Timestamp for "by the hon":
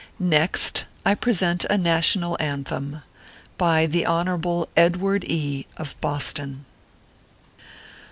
3.59-4.65